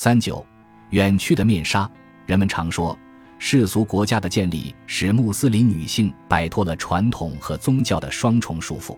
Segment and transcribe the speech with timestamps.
[0.00, 0.46] 三九，
[0.90, 1.90] 远去的面纱。
[2.24, 2.96] 人们常说，
[3.36, 8.96] 世俗国家的建立使穆斯林女性摆脱了传统和宗教的双重束缚。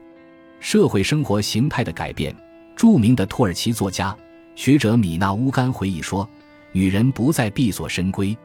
[0.60, 2.36] 社会生活形态的改变。
[2.76, 4.14] 著名的土耳其作家、
[4.54, 6.28] 学者米纳乌干回忆说
[6.70, 8.36] ：“女人不再闭锁深闺，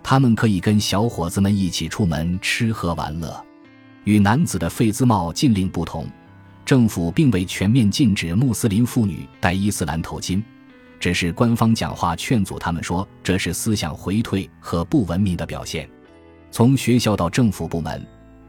[0.00, 3.44] 她们可以跟小伙子们一起出门吃喝玩乐。
[4.04, 6.08] 与男子的费兹帽禁令不同，
[6.64, 10.40] 政府并未全面禁止穆斯林妇女戴伊斯兰头巾，
[10.98, 15.88] 只是官方讲话劝阻他们说这是思想回退和不文明的表现。
[16.50, 18.04] 从学校到政府部门，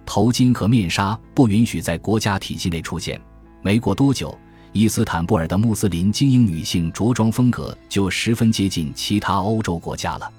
[0.06, 3.20] 头巾和面纱不允许在国家体系内出现。
[3.62, 4.38] 没过多久。”
[4.74, 10.32] 伊斯坦布尔的穆斯林精英女性着装风格就十分接近其他欧洲国家了。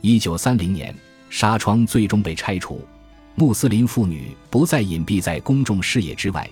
[0.00, 0.92] 一九三零年，
[1.30, 2.80] 纱窗最终被拆除，
[3.36, 6.50] 穆斯林妇女不再隐蔽在公众视野之外，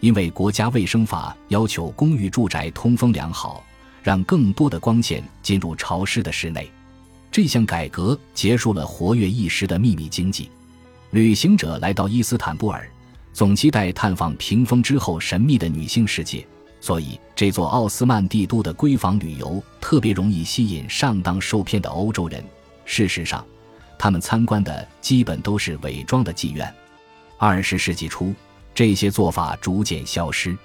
[0.00, 3.62] 因为国家卫生法要求公寓住宅通风良好，
[4.02, 6.70] 让更多的光线进入潮湿的室内。
[7.30, 10.50] 这项改革结束了活跃一时的秘密经济。
[11.10, 12.88] 旅行者来到伊斯坦布尔，
[13.32, 16.46] 总期待探访屏风之后神秘的女性世界。
[16.80, 22.42] 所以，这座奥斯曼帝都的闺房旅游特别容易吸引上当受骗的欧洲人。
[22.84, 23.46] 事实上，
[23.96, 26.74] 他们参观的基本都是伪装的妓院。
[27.38, 28.34] 二十世纪初，
[28.74, 30.58] 这些做法逐渐消失。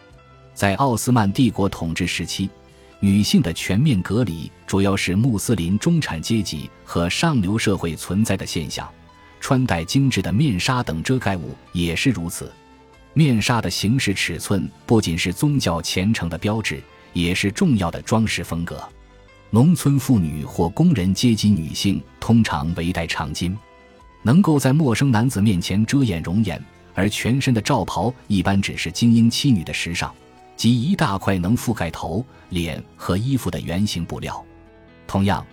[0.55, 2.49] 在奥斯曼帝国统治时期，
[2.99, 8.87] 女性的全面隔离主要是穆斯林中产阶级和上流社会存在的现象。
[9.39, 12.51] 穿戴精致的面纱等遮盖物也是如此。
[13.13, 16.81] 面纱的形式尺寸不仅是宗教虔诚的标志，
[17.13, 18.81] 也是重要的装饰风格。
[19.51, 23.55] 农村妇女或工人阶级女性通常围戴长巾，
[24.23, 26.61] 能够在陌生男子面前遮掩容颜，
[26.93, 30.13] 而全身的罩袍一般只是精英妻女的时尚，
[30.57, 34.43] 即一大块能覆盖头、脸和衣服的圆形布料。
[35.05, 35.45] 同样，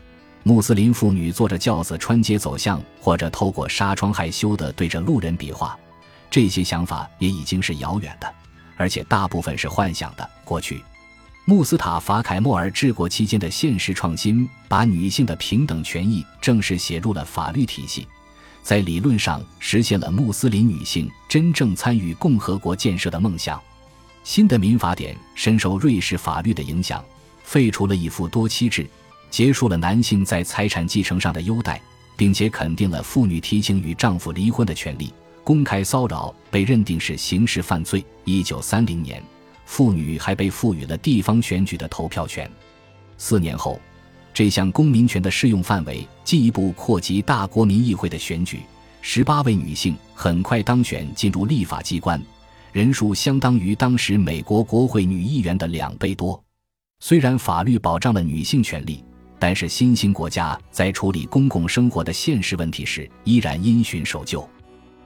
[0.43, 5.79] 穆斯林妇女坐着轿子穿街走巷，或者透过纱窗害羞地对着路人比划。
[6.31, 8.35] 这些想法也已经是遥远的，
[8.77, 10.29] 而且大部分是幻想的。
[10.45, 10.83] 过去，
[11.45, 18.09] 穆斯塔法·凯莫尔治国期间的现实创新，把女性的平等权益正式写入了法律体系，
[18.63, 23.61] 在理论上实现了穆斯林女性真正参与共和国建设的梦想。
[24.25, 27.05] 新的民法典深受瑞士法律的影响，
[27.45, 28.89] 废除了一夫多妻制，
[29.31, 31.81] 结束了男性在财产继承上的优待，
[32.17, 35.13] 并且肯定了妇女提请与丈夫离婚的权利。
[35.45, 38.03] 公开骚扰被认定是刑事犯罪。
[38.25, 39.23] 一九三零年，
[39.67, 42.51] 妇女还被赋予了地方选举的投票权。
[43.19, 43.79] 四年后，
[44.33, 48.61] 这项公民权的适用范围进一步扩及大国民议会的选举。
[49.03, 52.19] 十八位女性很快当选进入立法机关，
[52.75, 56.43] 人数相当于当时美国国会女议员的两倍多。
[56.99, 59.05] 虽然法律保障了女性权利，
[59.39, 64.45] 但是新兴国家在处理公共生活的现实问题时依然因循守旧。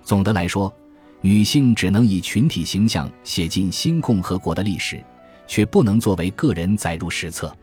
[0.02, 0.74] 总的来说，
[1.20, 5.04] 女性只能以群体形象写进新共和国的历史，
[5.46, 7.54] 却不能作为个人载入史册。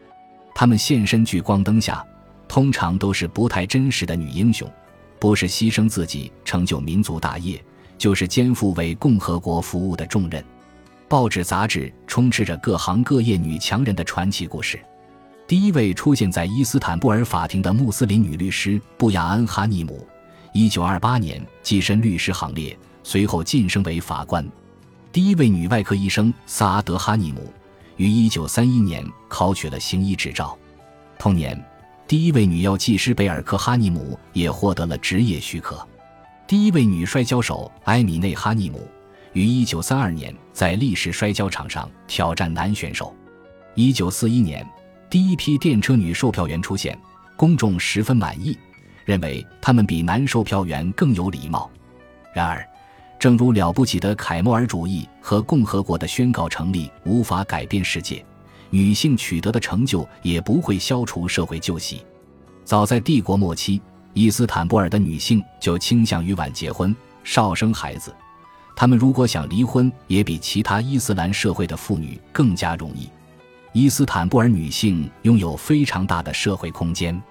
[0.54, 2.06] 她们现身聚光灯下，
[2.48, 4.72] 通常都是不太真实的女英雄，
[5.20, 7.60] 不是牺牲自己成就民族大业，
[7.98, 10.44] 就是肩负为共和国服务的重任。
[11.08, 14.80] 报纸杂志充斥着各行各业女强人的传奇故事。
[15.48, 20.06] 第一位出现在伊斯坦布尔法庭的穆斯林女律师布雅恩·哈尼姆。
[20.54, 24.44] 一九二八年跻身律师行列，随后晋升为法官。
[25.12, 27.54] 第一位女外科医生萨阿德·哈尼姆
[27.98, 30.58] 于一九三一年考取了行医执照。
[31.20, 31.62] 同年，
[32.08, 35.86] 第一位女药剂师贝尔克·哈尼姆也获得了执业许可。
[36.48, 38.88] 第一位女摔跤手埃米内·哈尼姆
[39.34, 43.16] 于一九三二年在历史摔跤场上挑战男选手。
[43.74, 44.64] 一九四一年，
[45.10, 46.96] 第一批电车女售票员出现，
[47.36, 48.56] 公众十分满意。
[49.06, 51.70] 认为他们比男售票员更有礼貌。
[52.32, 52.64] 然而，
[53.20, 58.24] 正如了不起的凯莫尔主义和共和国的宣告成立无法改变世界，
[58.70, 62.06] 女性取得的成就也不会消除社会旧习。
[62.64, 63.82] 早在帝国末期，
[64.16, 68.16] 伊斯坦布尔的女性就倾向于晚结婚、少生孩子。
[68.74, 73.10] 她们如果想离婚，也比其他伊斯兰社会的妇女更加容易。
[73.74, 77.22] 伊斯坦布尔女性拥有非常大的社会空间。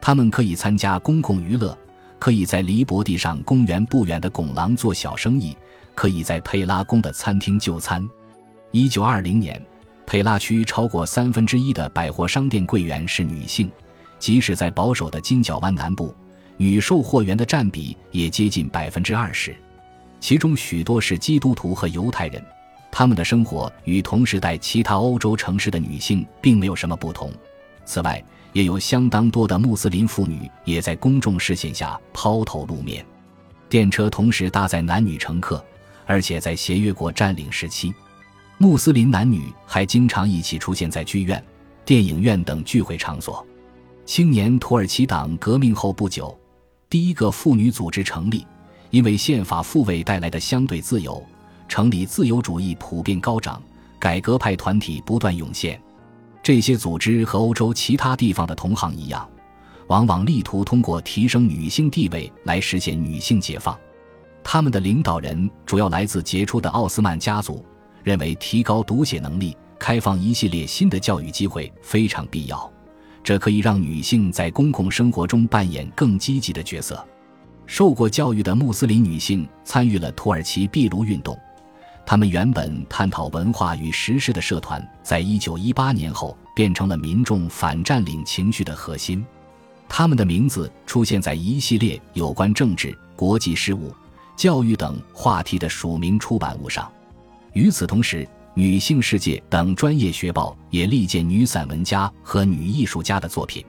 [0.00, 1.76] 她们可以参加公共娱乐，
[2.18, 5.54] 可以在离伯地上公园不远的拱廊做小生意，
[5.94, 8.08] 可以在佩拉宫的餐厅就餐。
[8.70, 9.62] 一九二零年，
[10.06, 13.70] 佩拉区超过三分之一的百货商店柜员是女性，
[14.22, 16.14] 即使在保守的金角湾南部，
[16.56, 19.52] 女售货员的占比也接近百分之二十，
[20.20, 22.40] 其中许多是基督徒和犹太人。
[22.88, 27.32] 他们的生活与同时代其他欧洲城市的女性并没有什么不同。
[27.84, 28.22] 此外，
[28.52, 33.04] 也有相当多的穆斯林妇女也在公众视线下抛头露面。
[33.68, 35.64] 电车同时搭载男女乘客，
[36.06, 37.92] 而且在协约国占领时期，
[38.56, 41.44] 穆斯林男女还经常一起出现在剧院、
[41.84, 43.44] 电影院等聚会场所。
[44.04, 46.36] 青年土耳其党革命后不久，
[46.90, 48.44] 第一个妇女组织成立，
[48.90, 51.22] 因为宪法复位带来的相对自由，
[51.68, 53.62] 城里自由主义普遍高涨，
[54.00, 55.80] 改革派团体不断涌现。
[56.42, 59.26] 这些组织和欧洲其他地方的同行一样。
[59.88, 63.78] 往往力图通过提升女性地位来实现女性解放。
[64.42, 67.64] 他们的领导人主要来自杰出的奥斯曼家族，
[68.02, 72.71] 认为提高读写能力、开放一系列新的教育机会非常必要。
[73.22, 77.02] 这可以让女性在公共生活中扮演更积极的角色。
[77.66, 81.38] 受过教育的穆斯林女性参与了土耳其壁炉运动。
[82.04, 89.24] 他们原本探讨文化与时事的社团，在一九一八年后变成了民众反占领情绪的核心。
[89.88, 93.94] 他们的名字出现在一系列有关政治、国际事务、
[94.36, 96.90] 教育等话题的署名出版物上。
[97.52, 103.64] 与此同时，《女性世界》等专业学报也力荐女散文家和女艺术家的作品。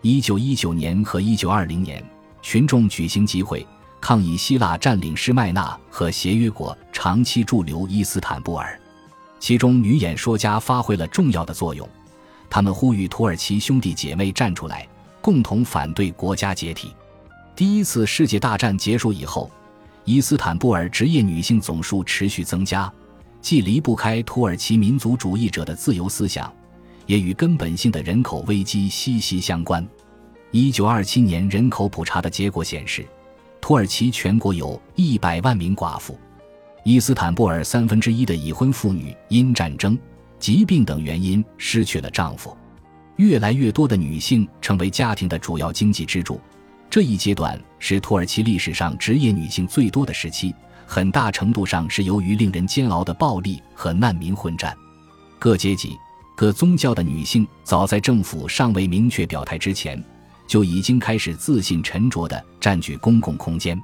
[0.00, 2.02] 一九一九年和一九二零年，
[2.40, 3.66] 群众举行集会，
[4.00, 8.80] 抗议希腊占领施麦纳和协约国长期驻留伊斯坦布尔。
[9.38, 11.86] 其中，女演说家发挥了重要的作用，
[12.48, 14.88] 他们呼吁土耳其兄弟姐妹站出来。
[15.20, 16.94] 共同反对国家解体。
[17.56, 19.50] 第一次世界大战结束以后，
[20.04, 22.92] 伊斯坦布尔职业女性总数持续增加，
[23.44, 26.50] 既离不开土耳其民族主义者的自由思想，
[27.04, 29.86] 也与根本性的人口危机息息相关。
[30.50, 33.04] 一九二七年人口普查的结果显示，
[33.60, 36.18] 土耳其全国有一百万名寡妇。
[36.84, 39.98] 伊斯坦布尔三分之一的已婚妇女因战争、
[40.38, 42.56] 疾病等原因失去了丈夫。
[43.16, 46.40] 越来越多的女性成为家庭的主要经济支柱，
[46.88, 50.54] 这一阶段是土耳其历史上职业女性最多的时期，
[50.86, 54.76] 很大程度上是由于令人煎熬的暴力和难民混战。
[55.38, 55.98] 各阶级、
[56.36, 60.02] 各宗教的女性早在政府尚未明确表态之前，
[60.46, 63.80] 就已经开始自信沉着地占据公共空间。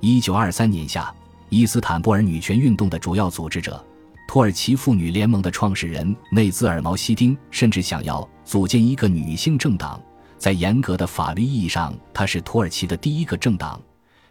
[0.00, 1.12] 一九二三年夏，
[1.48, 3.84] 伊斯坦布尔女权运动的主要组织者。
[4.28, 10.00] 土耳其妇女联盟的创始人内兹尔毛希丁甚至想要组建一个女性政党，
[10.38, 13.80] 在严格的法律意义上，它是土耳其的第一个政党，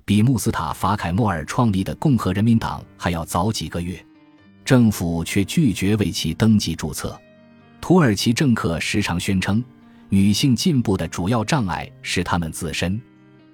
[0.09, 4.03] 比穆斯塔法凯莫尔创立的共和人民党还要早几个月。
[4.65, 7.15] 政府却拒绝为其登记注册。
[7.79, 9.63] 土耳其政客时常宣称，
[10.09, 12.99] 女性进步的主要障碍是她们自身，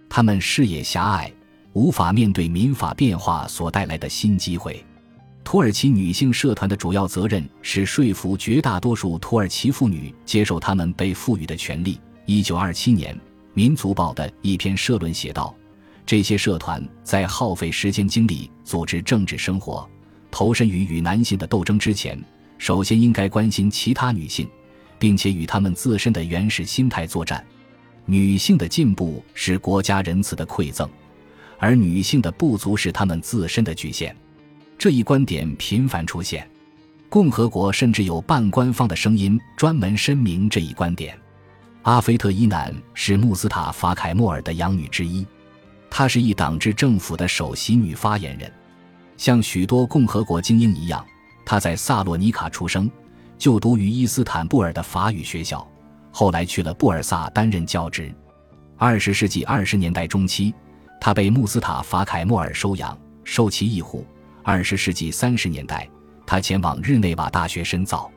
[0.08, 1.30] 她们视野狭隘，
[1.74, 4.82] 无法面对民法变化所带来的新机会。
[5.44, 12.00] 土耳其女性社团的主要责任是说服绝大多数土耳其妇女接受她们被赋予的权利。
[12.26, 13.14] 一九二七年，
[13.54, 15.54] 《民族报》的一篇社论写道
[16.06, 19.90] ：“这些社团在耗费时间精力组织政治生活、
[20.30, 22.22] 投身于与男性的斗争之前，
[22.58, 24.48] 首先应该关心其他女性，
[25.00, 27.44] 并且与她们自身的原始心态作战。
[28.06, 30.88] 女性的进步是国家仁慈的馈赠，
[31.58, 34.16] 而女性的不足是她们自身的局限。”
[34.78, 36.48] 这一观点频繁出现，
[37.10, 41.18] 共和国甚至有半官方的声音专门声明这一观点。
[41.84, 45.26] 阿菲特伊南是穆斯塔法凯莫尔的养女之一，
[45.98, 48.52] 她是一党制政府的首席女发言人。
[49.16, 51.06] 像许多共和国精英一样，
[51.46, 52.92] 她在萨洛尼卡出生，
[53.38, 55.66] 就读于伊斯坦布尔的法语学校，
[56.12, 58.14] 后来去了布尔萨担任教职。
[58.76, 60.54] 二十世纪二十年代中期，
[61.00, 64.06] 她被穆斯塔法凯莫尔收养，受其庇护。
[64.44, 65.90] 二十世纪三十年代，
[66.28, 68.12] 他前往日内瓦大学深造。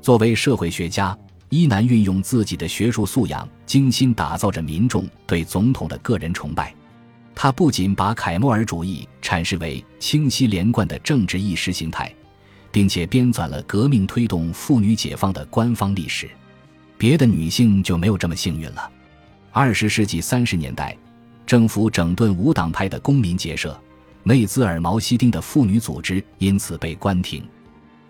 [0.00, 1.18] 作为社会学家，
[1.48, 6.72] 伊南运用自己的学术素养，精心打造着民众对总统的个人崇拜。
[7.38, 12.12] 他不仅把凯莫尔主义阐释为清晰连贯的政治意识形态，
[12.72, 16.26] 并且编纂了革命推动妇女解放的官方历史。
[16.96, 18.90] 别的女性就没有这么幸运了。
[19.52, 20.96] 二十世纪三十年代，
[21.44, 23.78] 政府整顿无党派的公民结社。
[24.22, 27.46] 内兹尔毛希丁的妇女组织因此被关停，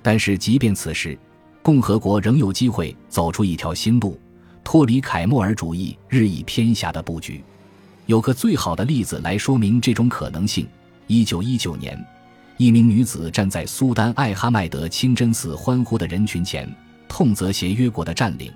[0.02, 1.18] 但是即便此时，
[1.62, 4.18] 共和国仍有机会走出一条新路，
[4.62, 7.42] 脱离凯莫尔主义日益偏狭的布局。
[8.06, 10.66] 有个最好的例子来说明这种可能性：
[11.08, 12.02] 一九一九年，
[12.56, 16.72] 一名女子站在苏丹艾哈迈德清真寺欢呼的人群前，
[17.08, 18.52] 痛责协约国的占领，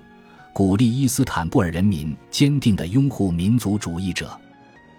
[0.53, 4.39] 鼓励伊斯坦布尔人民坚定地拥护民族主义者。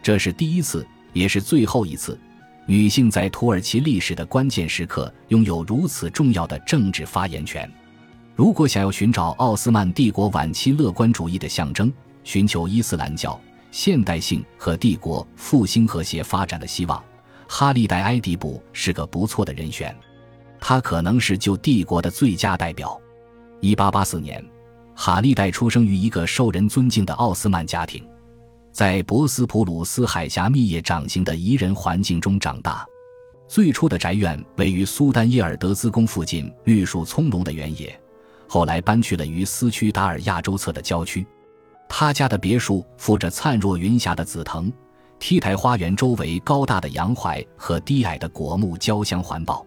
[0.02, 2.18] 这是第一次，也是最后一次。
[2.66, 7.68] 女性在土耳其历史的关键时刻拥有如此重要的政治发言权。
[8.37, 11.90] 如果想要寻找奥斯曼帝国晚期乐观主义的象征，
[12.23, 13.40] 寻求伊斯兰教
[13.73, 17.02] 现代性和帝国复兴和谐发展的希望，
[17.49, 19.97] 哈利代·埃迪卜是个不错的人选。
[20.61, 23.00] 他可能是旧帝国的最佳代表。
[23.61, 24.45] 一八八四年，
[24.95, 28.07] 哈利代出生于一个受人尊敬的奥斯曼家庭，
[28.71, 32.87] 在博斯普鲁斯海峡密叶长形的宜人环境中长大。
[33.49, 37.99] 最初的宅院位于苏丹耶尔德兹宫附近绿树葱茏的原野，
[38.47, 41.26] 后来搬去了于斯区达尔亚州侧的郊区。
[41.94, 44.72] 他家的别墅附着灿若云霞的紫藤
[45.20, 49.64] ，T 台花园周围高大的洋槐和低矮的果木交相环抱。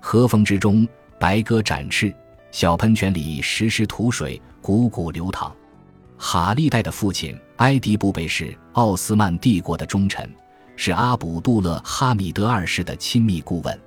[0.00, 0.88] 和风之中，
[1.20, 2.10] 白鸽展翅，
[2.50, 5.54] 小喷泉里时时吐水，汩汩流淌。
[6.16, 10.26] 哈利代的父亲埃迪布贝是奥斯曼帝国的忠臣。
[10.74, 13.78] 是阿卜杜勒哈米德二世的亲密顾问。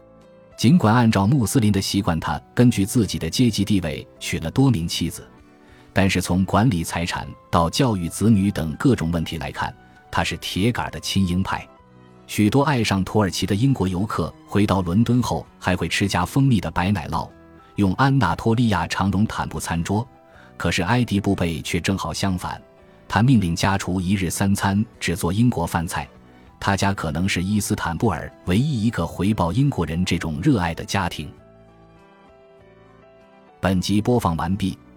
[0.55, 5.27] 尽管按照穆斯林的习惯，他根据自己的阶级地位娶了多名妻子，
[5.93, 9.73] 但是从管理财产到教育子女等各种问题来看，
[10.09, 11.67] 他是铁杆的亲英派。
[12.27, 17.29] 许多爱上土耳其的英国游客回到伦敦后，还会吃加蜂蜜的白奶酪，
[17.75, 20.07] 用安纳托利亚长绒毯布餐桌。
[20.55, 22.61] 可是埃迪布贝却正好相反，
[23.07, 26.07] 他命令家厨一日三餐只做英国饭菜。
[26.57, 31.29] 他家可能是伊斯坦布尔唯一一个回报英国人这种热爱的家庭。
[33.59, 34.77] 本集播放完毕，